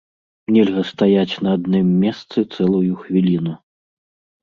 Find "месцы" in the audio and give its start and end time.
2.07-2.47